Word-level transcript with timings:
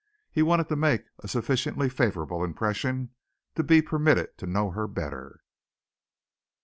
He 0.31 0.41
wanted 0.41 0.67
to 0.69 0.75
make 0.75 1.05
a 1.19 1.27
sufficiently 1.27 1.87
favorable 1.87 2.43
impression 2.43 3.11
to 3.53 3.61
be 3.61 3.83
permitted 3.83 4.35
to 4.39 4.47
know 4.47 4.71
her 4.71 4.87
better. 4.87 5.41